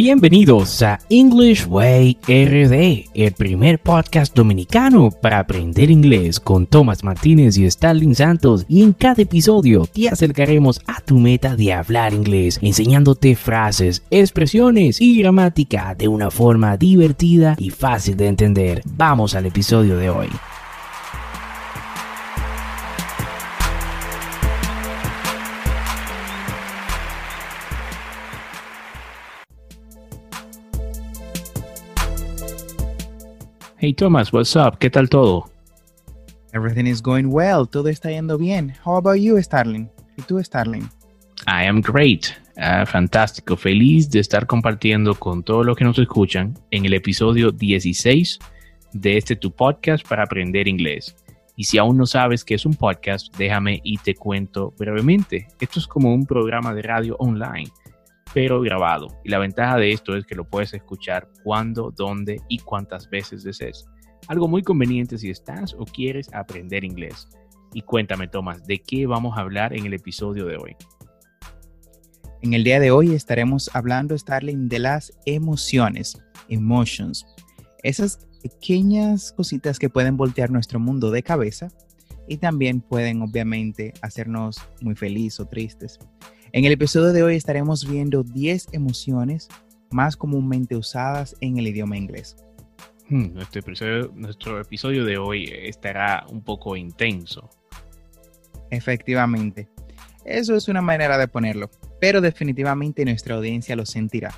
[0.00, 7.58] Bienvenidos a English Way RD, el primer podcast dominicano para aprender inglés con Tomás Martínez
[7.58, 12.60] y Stalin Santos y en cada episodio te acercaremos a tu meta de hablar inglés,
[12.62, 18.82] enseñándote frases, expresiones y gramática de una forma divertida y fácil de entender.
[18.84, 20.28] Vamos al episodio de hoy.
[33.80, 34.78] Hey Thomas, what's up?
[34.78, 35.48] ¿Qué tal todo?
[36.52, 37.64] Everything is going well.
[37.64, 38.74] Todo está yendo bien.
[38.84, 39.88] How about you, Starling?
[40.16, 40.82] ¿Y tú, Starling?
[41.46, 42.26] I am great.
[42.56, 43.56] Ah, fantástico.
[43.56, 48.40] Feliz de estar compartiendo con todos los que nos escuchan en el episodio 16
[48.94, 51.14] de este tu podcast para aprender inglés.
[51.54, 55.46] Y si aún no sabes qué es un podcast, déjame y te cuento brevemente.
[55.60, 57.70] Esto es como un programa de radio online
[58.34, 59.08] pero grabado.
[59.24, 63.42] Y la ventaja de esto es que lo puedes escuchar cuando, dónde y cuántas veces
[63.42, 63.86] desees.
[64.28, 67.28] Algo muy conveniente si estás o quieres aprender inglés.
[67.72, 70.76] Y cuéntame, Tomás, ¿de qué vamos a hablar en el episodio de hoy?
[72.40, 77.26] En el día de hoy estaremos hablando, Starling, de las emociones, emotions.
[77.82, 81.68] Esas pequeñas cositas que pueden voltear nuestro mundo de cabeza
[82.28, 85.98] y también pueden obviamente hacernos muy felices o tristes.
[86.52, 89.48] En el episodio de hoy estaremos viendo 10 emociones
[89.90, 92.36] más comúnmente usadas en el idioma inglés.
[93.10, 97.50] Hmm, nuestro, episodio, nuestro episodio de hoy estará un poco intenso.
[98.70, 99.68] Efectivamente.
[100.24, 101.70] Eso es una manera de ponerlo,
[102.00, 104.34] pero definitivamente nuestra audiencia lo sentirá.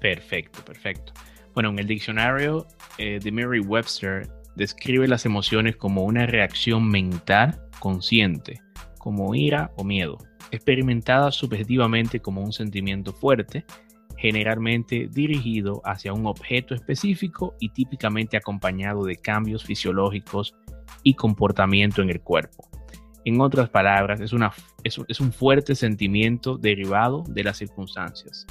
[0.00, 1.12] Perfecto, perfecto.
[1.54, 2.66] Bueno, en el diccionario
[2.98, 8.60] eh, de Mary Webster describe las emociones como una reacción mental consciente,
[9.08, 10.18] como ira o miedo,
[10.50, 13.64] experimentada subjetivamente como un sentimiento fuerte,
[14.18, 20.54] generalmente dirigido hacia un objeto específico y típicamente acompañado de cambios fisiológicos
[21.02, 22.68] y comportamiento en el cuerpo.
[23.24, 24.34] En otras palabras, es,
[25.20, 28.46] un fuerte sentimiento derivado de las circunstancias,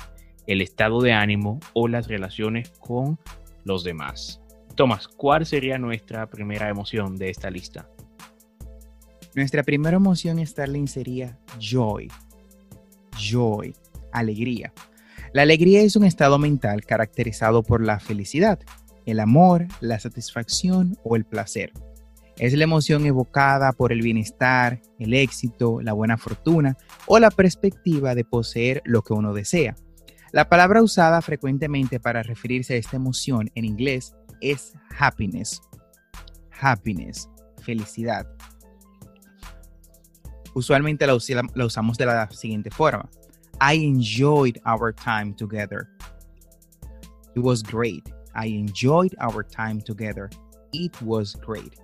[0.48, 3.20] el estado de ánimo o las relaciones con
[3.64, 4.42] los demás.
[4.74, 7.88] Tomás, ¿cuál sería nuestra primera emoción de esta lista?
[9.38, 12.08] Nuestra primera emoción, Starling, sería joy.
[13.16, 13.76] Joy,
[14.12, 14.74] alegría.
[15.32, 18.58] La alegría es un estado mental caracterizado por la felicidad,
[19.06, 21.72] el amor, la satisfacción o el placer.
[22.40, 28.16] Es la emoción evocada por el bienestar, el éxito, la buena fortuna o la perspectiva
[28.16, 29.76] de poseer lo que uno desea.
[30.32, 35.62] La palabra usada frecuentemente para referirse a esta emoción en inglés es happiness.
[36.60, 37.30] Happiness,
[37.62, 38.26] felicidad.
[40.58, 43.08] Usualmente la, usamos de la siguiente forma.
[43.62, 45.88] I enjoyed our time together.
[47.36, 48.12] It was great.
[48.34, 50.32] I enjoyed our time together.
[50.74, 51.80] It was great.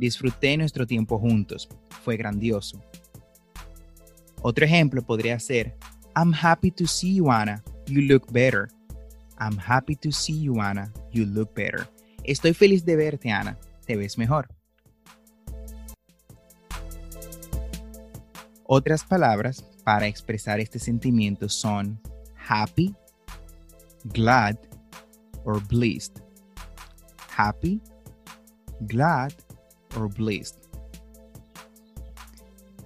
[0.00, 1.68] Disfruté nuestro tiempo juntos.
[2.02, 2.82] Fue grandioso.
[4.42, 5.76] Otro ejemplo podría ser
[6.16, 7.62] I'm happy to see you, Anna.
[7.86, 8.68] You look better.
[9.38, 10.92] I'm happy to see you, Anna.
[11.12, 11.86] You look better.
[12.24, 13.56] Estoy feliz de verte, Ana.
[13.86, 14.48] Te ves mejor.
[18.68, 22.00] Otras palabras para expresar este sentimiento son
[22.48, 22.92] happy,
[24.06, 24.56] glad
[25.44, 26.18] or blessed.
[27.36, 27.80] Happy,
[28.80, 29.32] glad
[29.96, 30.56] or blessed.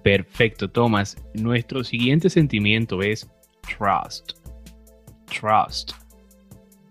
[0.03, 1.17] Perfecto, Thomas.
[1.33, 3.27] Nuestro siguiente sentimiento es
[3.61, 4.33] trust.
[5.25, 5.93] Trust.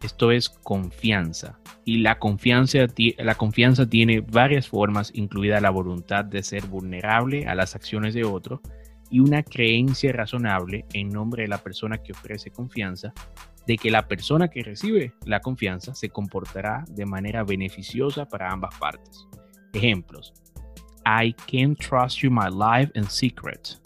[0.02, 1.56] Esto es confianza.
[1.84, 2.78] Y la confianza,
[3.18, 8.24] la confianza tiene varias formas, incluida la voluntad de ser vulnerable a las acciones de
[8.24, 8.60] otro
[9.10, 13.12] y una creencia razonable en nombre de la persona que ofrece confianza
[13.66, 18.74] de que la persona que recibe la confianza se comportará de manera beneficiosa para ambas
[18.76, 19.26] partes.
[19.72, 20.32] Ejemplos.
[21.06, 23.78] I can trust you my life in secret.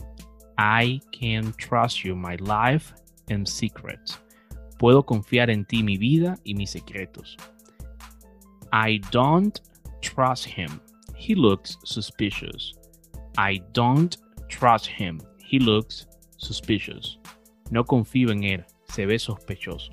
[0.58, 2.94] I can trust you my life
[3.28, 4.00] in secret.
[4.78, 7.36] Puedo confiar en ti mi vida y mis secretos.
[8.72, 9.60] I don't
[10.00, 10.80] trust him.
[11.16, 12.74] He looks suspicious.
[13.36, 14.16] I don't
[14.58, 15.20] trust him.
[15.38, 16.06] He looks
[16.36, 17.18] suspicious.
[17.70, 18.64] No confío en él.
[18.88, 19.90] Se ve sospechoso.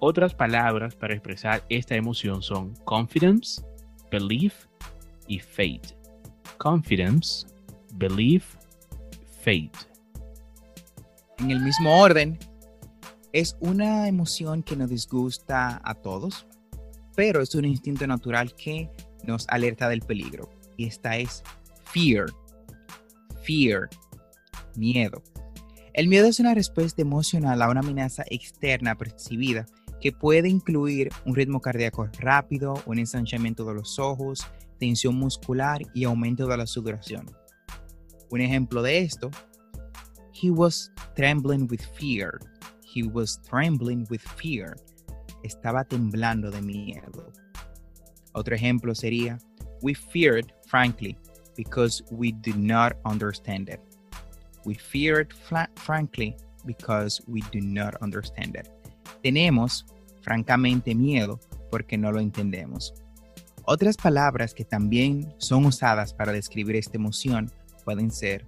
[0.00, 3.62] Otras palabras para expresar esta emoción son confidence,
[4.10, 4.66] belief
[5.26, 5.92] y faith.
[6.58, 7.46] Confidence,
[7.94, 8.56] belief,
[9.42, 9.76] faith.
[11.38, 12.38] En el mismo orden,
[13.32, 16.46] es una emoción que nos disgusta a todos,
[17.14, 18.90] pero es un instinto natural que
[19.24, 20.48] nos alerta del peligro.
[20.76, 21.42] Y esta es
[21.84, 22.26] fear.
[23.48, 23.88] Fear.
[24.76, 25.22] Miedo.
[25.94, 29.64] El miedo es una respuesta emocional a una amenaza externa percibida
[30.02, 34.46] que puede incluir un ritmo cardíaco rápido, un ensanchamiento de los ojos,
[34.78, 37.24] tensión muscular y aumento de la sudoración.
[38.28, 39.30] Un ejemplo de esto,
[40.34, 42.38] he was trembling with fear.
[42.94, 44.76] He was trembling with fear.
[45.42, 47.32] Estaba temblando de miedo.
[48.32, 49.38] Otro ejemplo sería,
[49.80, 51.16] we feared frankly
[51.58, 53.80] because we did not understand it.
[54.64, 55.32] We fear it
[55.74, 58.70] frankly because we do not understand it.
[59.24, 59.84] Tenemos,
[60.22, 61.40] francamente, miedo
[61.70, 62.92] porque no lo entendemos.
[63.64, 67.50] Otras palabras que también son usadas para describir esta emoción
[67.84, 68.46] pueden ser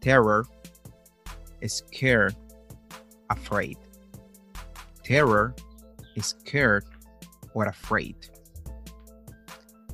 [0.00, 0.46] terror,
[1.66, 2.36] scared,
[3.30, 3.78] afraid.
[5.02, 5.54] Terror,
[6.20, 6.84] scared,
[7.54, 8.16] or afraid.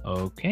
[0.04, 0.42] Ok,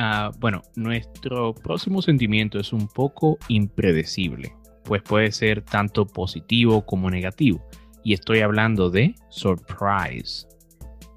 [0.00, 4.54] Ah, bueno, nuestro próximo sentimiento es un poco impredecible,
[4.84, 7.66] pues puede ser tanto positivo como negativo.
[8.04, 10.46] Y estoy hablando de surprise.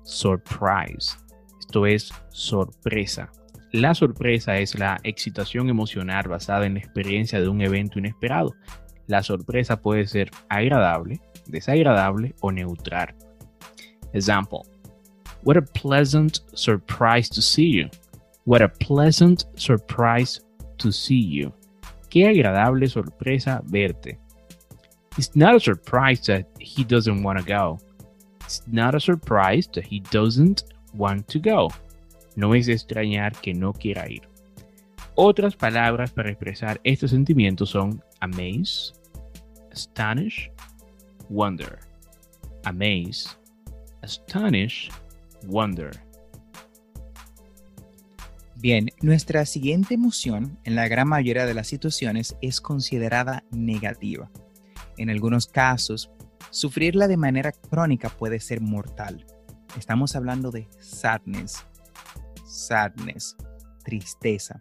[0.03, 1.15] Surprise.
[1.59, 3.31] Esto es sorpresa.
[3.71, 8.55] La sorpresa es la excitación emocional basada en la experiencia de un evento inesperado.
[9.05, 13.13] La sorpresa puede ser agradable, desagradable o neutral.
[14.13, 14.61] Example.
[15.43, 17.89] What a pleasant surprise to see you.
[18.45, 20.41] What a pleasant surprise
[20.79, 21.53] to see you.
[22.09, 24.17] Qué agradable sorpresa verte.
[25.17, 27.79] It's not a surprise that he doesn't want to go.
[28.41, 31.69] It's not a surprise that he doesn't want to go.
[32.35, 34.21] No es extrañar que no quiera ir.
[35.15, 38.93] Otras palabras para expresar estos sentimientos son amaze,
[39.71, 40.49] astonish,
[41.29, 41.79] wonder.
[42.65, 43.35] Amaze,
[44.01, 44.89] astonish,
[45.47, 45.91] wonder.
[48.61, 54.29] Bien, nuestra siguiente emoción en la gran mayoría de las situaciones es considerada negativa.
[54.97, 56.11] En algunos casos,
[56.51, 59.25] sufrirla de manera crónica puede ser mortal.
[59.79, 61.65] Estamos hablando de sadness,
[62.45, 63.35] sadness,
[63.83, 64.59] tristeza.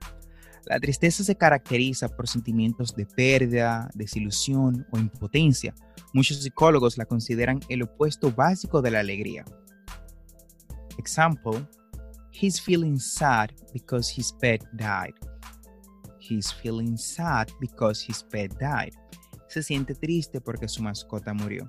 [0.64, 5.74] La tristeza se caracteriza por sentimientos de pérdida, desilusión o impotencia.
[6.14, 9.44] Muchos psicólogos la consideran el opuesto básico de la alegría.
[10.96, 11.66] Example,
[12.30, 15.14] He's feeling sad because his pet died.
[16.18, 18.94] He's feeling sad because his pet died.
[19.48, 21.68] Se siente triste porque su mascota murió.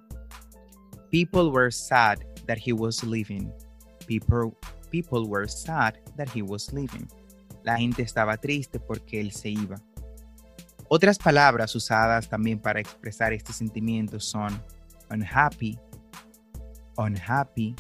[1.10, 3.52] People were sad that he was leaving.
[4.08, 4.56] People,
[4.92, 7.08] people were sad that he was leaving.
[7.64, 9.82] La gente estaba triste porque él se iba.
[10.90, 14.62] Otras palabras usadas también para expresar este sentimiento son
[15.10, 15.80] unhappy,
[16.98, 17.76] unhappy,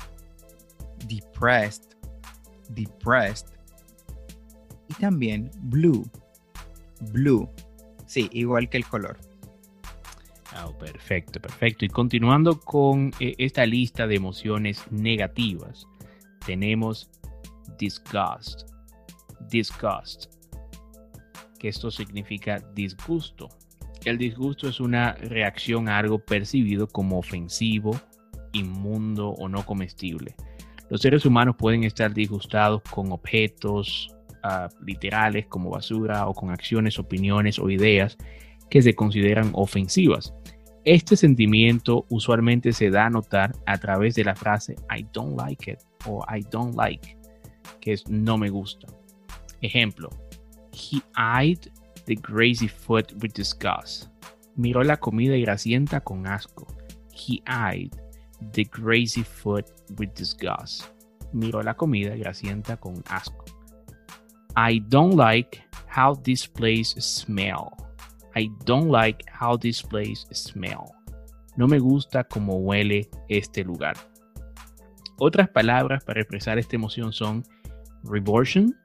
[1.08, 1.90] depressed,
[2.74, 3.48] depressed
[4.90, 6.04] y también blue.
[7.12, 7.50] Blue.
[8.06, 9.18] Sí, igual que el color.
[10.63, 11.86] Oh, perfecto, perfecto.
[11.86, 15.88] Y continuando con eh, esta lista de emociones negativas,
[16.46, 17.10] tenemos
[17.78, 18.70] disgust.
[19.50, 20.25] Disgust.
[21.58, 23.50] Que esto significa disgusto.
[24.04, 28.00] El disgusto es una reacción a algo percibido como ofensivo,
[28.51, 30.36] inmundo o no comestible.
[30.91, 37.00] Los seres humanos pueden estar disgustados con objetos ah, literales como basura o con acciones,
[37.00, 38.17] opiniones o ideas
[38.69, 40.33] que se consideran ofensivas.
[40.83, 45.71] Este sentimiento usualmente se da a notar a través de la frase I don't like
[45.71, 47.15] it o I don't like,
[47.79, 48.88] que es no me gusta.
[49.62, 50.10] Ejemplo,
[50.74, 51.71] he eyed
[52.05, 54.07] the crazy food with disgust.
[54.57, 56.67] Miró la comida grasienta con asco.
[57.13, 57.93] He eyed
[58.53, 59.65] the crazy food
[59.98, 60.86] with disgust.
[61.33, 63.45] Miró la comida grasienta con asco.
[64.55, 67.71] I don't like how this place smell.
[68.36, 70.93] I don't like how this place smell.
[71.57, 73.95] No me gusta cómo huele este lugar.
[75.19, 77.43] Otras palabras para expresar esta emoción son
[78.03, 78.75] revulsion,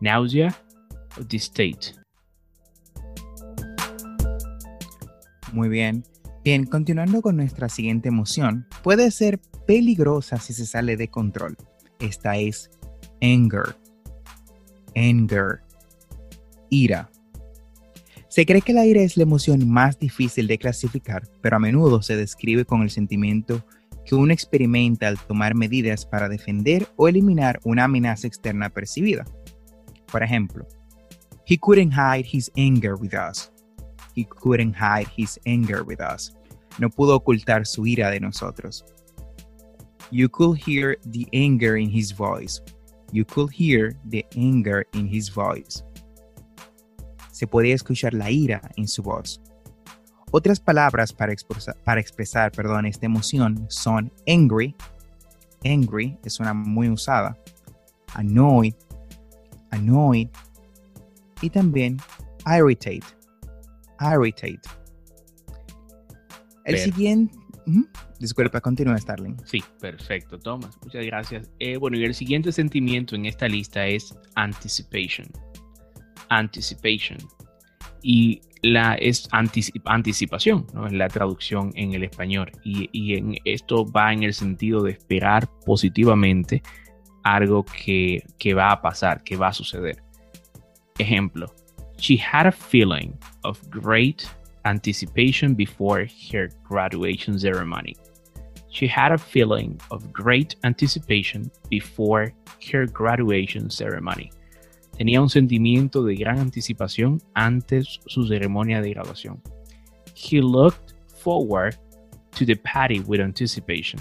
[0.00, 0.54] nausea
[1.18, 1.94] o distate.
[5.52, 6.04] Muy bien.
[6.44, 11.56] Bien, continuando con nuestra siguiente emoción, puede ser peligrosa si se sale de control.
[11.98, 12.70] Esta es
[13.20, 13.76] anger.
[14.94, 15.60] Anger.
[16.70, 17.10] Ira.
[18.28, 22.02] Se cree que la ira es la emoción más difícil de clasificar, pero a menudo
[22.02, 23.64] se describe con el sentimiento
[24.04, 29.24] que uno experimenta al tomar medidas para defender o eliminar una amenaza externa percibida.
[30.10, 30.66] Por ejemplo,
[31.46, 33.50] he couldn't hide his anger with us.
[34.18, 36.32] He couldn't hide his anger with us.
[36.80, 38.82] No pudo ocultar su ira de nosotros.
[40.10, 42.60] You could hear the anger in his voice.
[43.12, 45.82] You could hear the anger in his voice
[47.38, 49.40] se podía escuchar la ira en su voz.
[50.32, 51.32] Otras palabras para
[52.00, 54.74] expresar, perdón, esta emoción son angry,
[55.64, 57.38] angry es una muy usada,
[58.14, 58.74] annoyed,
[59.70, 60.28] annoyed
[61.40, 61.98] y también
[62.44, 63.04] irritate,
[64.00, 64.60] irritate.
[66.64, 67.34] El siguiente...
[68.18, 69.36] Disculpa, continúa, Starling.
[69.44, 70.76] Sí, perfecto, Thomas.
[70.82, 71.50] Muchas gracias.
[71.58, 75.28] Eh, bueno, y el siguiente sentimiento en esta lista es anticipation
[76.28, 77.18] anticipation.
[78.02, 80.86] Y la es anticipación, ¿no?
[80.86, 82.50] es la traducción en el español.
[82.64, 86.62] Y, en esto va en el sentido de esperar positivamente
[87.22, 90.02] algo que, que va a pasar, que va a suceder.
[90.98, 91.54] Ejemplo,
[91.98, 94.28] she had a feeling of great
[94.64, 97.96] anticipation before her graduation ceremony.
[98.70, 102.32] She had a feeling of great anticipation before
[102.70, 104.30] her graduation ceremony
[104.98, 109.40] tenía un sentimiento de gran anticipación antes su ceremonia de graduación.
[110.14, 111.76] He looked forward
[112.32, 114.00] to the party with anticipation.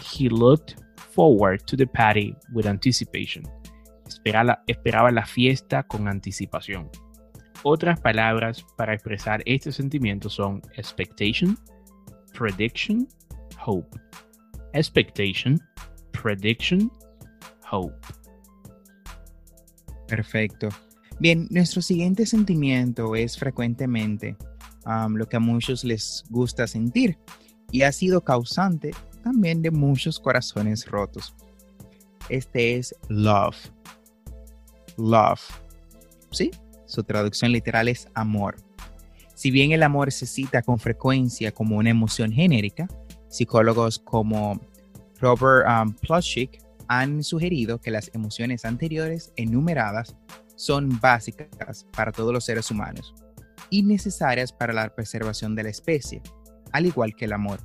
[0.00, 3.44] He looked forward to the party with anticipation.
[4.08, 6.90] Esperaba, esperaba la fiesta con anticipación.
[7.66, 11.58] Otras palabras para expresar este sentimiento son expectation,
[12.36, 13.08] prediction,
[13.64, 13.98] hope.
[14.74, 15.58] Expectation,
[16.12, 16.92] prediction,
[17.70, 17.96] hope.
[20.06, 20.68] Perfecto.
[21.20, 24.36] Bien, nuestro siguiente sentimiento es frecuentemente
[25.08, 27.18] lo que a muchos les gusta sentir
[27.72, 28.90] y ha sido causante
[29.22, 31.34] también de muchos corazones rotos.
[32.28, 33.56] Este es love.
[34.98, 35.40] Love.
[36.30, 36.50] ¿Sí?
[36.86, 38.56] Su traducción literal es amor.
[39.34, 42.88] Si bien el amor se cita con frecuencia como una emoción genérica,
[43.28, 44.60] psicólogos como
[45.20, 45.94] Robert um,
[46.86, 50.16] han sugerido que las emociones anteriores enumeradas
[50.56, 53.14] son básicas para todos los seres humanos
[53.70, 56.22] y necesarias para la preservación de la especie,
[56.72, 57.60] al igual que el amor.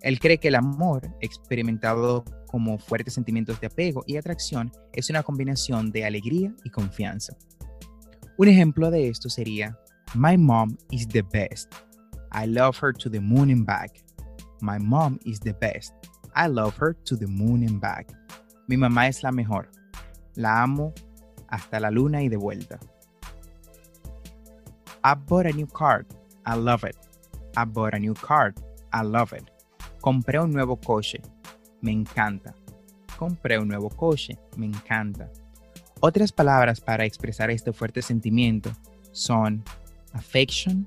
[0.00, 5.22] Él cree que el amor, experimentado como fuertes sentimientos de apego y atracción, es una
[5.22, 7.36] combinación de alegría y confianza.
[8.36, 9.78] Un ejemplo de esto sería,
[10.14, 11.72] My mom is the best.
[12.32, 14.02] I love her to the moon and back.
[14.60, 15.92] My mom is the best.
[16.34, 18.08] I love her to the moon and back.
[18.66, 19.68] Mi mamá es la mejor.
[20.34, 20.92] La amo
[21.48, 22.80] hasta la luna y de vuelta.
[25.04, 26.04] I bought a new car.
[26.44, 26.96] I love it.
[27.56, 28.52] I bought a new car.
[28.92, 29.48] I love it.
[30.00, 31.20] Compré un nuevo coche.
[31.82, 32.52] Me encanta.
[33.16, 34.36] Compré un nuevo coche.
[34.56, 35.30] Me encanta.
[36.00, 38.70] Otras palabras para expresar este fuerte sentimiento
[39.12, 39.64] son
[40.12, 40.86] affection,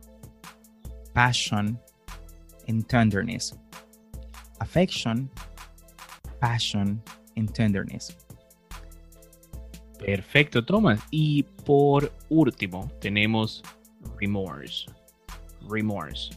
[1.13, 1.79] passion,
[2.67, 3.55] and tenderness.
[4.59, 5.29] Affection,
[6.39, 7.01] passion,
[7.53, 8.15] tenderness.
[9.99, 10.99] Perfecto, Thomas.
[11.11, 13.63] Y por último, tenemos
[14.19, 14.85] remorse.
[15.69, 16.31] Remorse.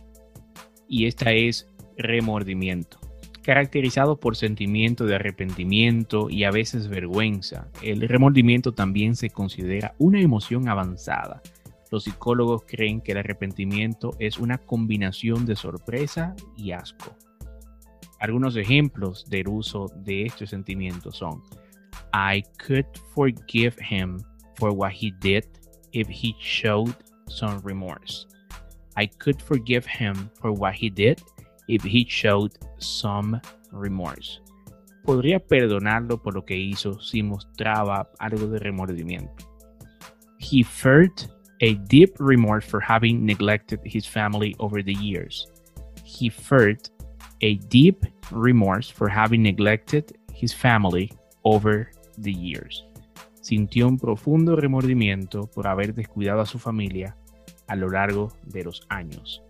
[0.88, 2.99] Y esta es remordimiento.
[3.42, 10.20] Caracterizado por sentimiento de arrepentimiento y a veces vergüenza, el remordimiento también se considera una
[10.20, 11.40] emoción avanzada.
[11.90, 17.16] Los psicólogos creen que el arrepentimiento es una combinación de sorpresa y asco.
[18.20, 21.42] Algunos ejemplos del uso de este sentimiento son
[22.12, 24.18] I could forgive him
[24.56, 25.44] for what he did
[25.92, 26.94] if he showed
[27.26, 28.26] some remorse.
[28.96, 31.18] I could forgive him for what he did
[31.70, 33.40] if he showed some
[33.72, 34.40] remorse.
[35.04, 39.46] Podría perdonarlo por lo que hizo si mostraba algo de remordimiento.
[40.38, 41.28] He felt
[41.60, 45.46] a deep remorse for having neglected his family over the years.
[46.04, 46.90] He felt
[47.42, 51.10] a deep remorse for having neglected his family
[51.44, 52.84] over the years.
[53.40, 57.16] Sintió un profundo remordimiento por haber descuidado a su familia
[57.68, 59.42] a lo largo de los años.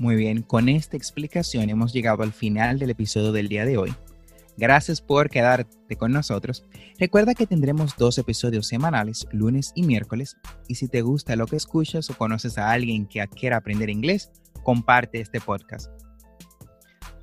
[0.00, 3.94] Muy bien, con esta explicación hemos llegado al final del episodio del día de hoy.
[4.56, 6.64] Gracias por quedarte con nosotros.
[6.98, 10.38] Recuerda que tendremos dos episodios semanales, lunes y miércoles.
[10.68, 14.30] Y si te gusta lo que escuchas o conoces a alguien que quiera aprender inglés,
[14.62, 15.90] comparte este podcast.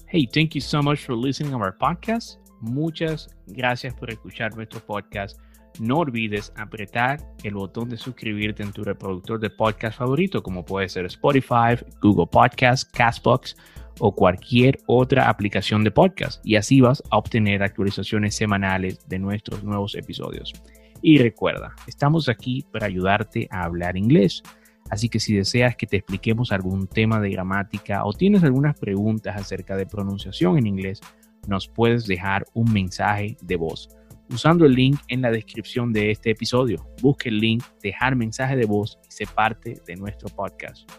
[0.09, 2.39] Hey, thank you so much for listening to our podcast.
[2.61, 5.35] Muchas gracias por escuchar nuestro podcast.
[5.79, 10.89] No olvides apretar el botón de suscribirte en tu reproductor de podcast favorito, como puede
[10.89, 13.55] ser Spotify, Google Podcast, Castbox
[13.99, 19.63] o cualquier otra aplicación de podcast y así vas a obtener actualizaciones semanales de nuestros
[19.63, 20.53] nuevos episodios.
[21.01, 24.41] Y recuerda, estamos aquí para ayudarte a hablar inglés.
[24.89, 29.35] Así que si deseas que te expliquemos algún tema de gramática o tienes algunas preguntas
[29.35, 31.01] acerca de pronunciación en inglés,
[31.47, 33.89] nos puedes dejar un mensaje de voz
[34.29, 36.87] usando el link en la descripción de este episodio.
[37.01, 40.89] Busque el link, dejar mensaje de voz y se parte de nuestro podcast.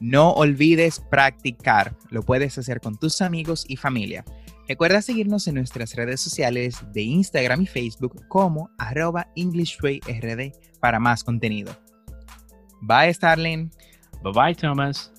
[0.00, 1.94] No olvides practicar.
[2.08, 4.24] Lo puedes hacer con tus amigos y familia.
[4.66, 11.24] Recuerda seguirnos en nuestras redes sociales de Instagram y Facebook como arroba EnglishWayRD para más
[11.24, 11.76] contenido.
[12.80, 13.70] Bye, Starling.
[14.22, 15.12] Bye bye, Thomas.